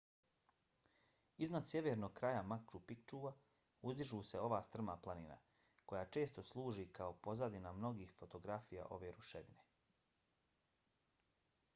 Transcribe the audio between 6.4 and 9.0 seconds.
služi kao pozadina mnogih fotografija